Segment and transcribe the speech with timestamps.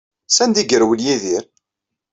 [0.27, 1.43] Sanda ay yerwel Yidir?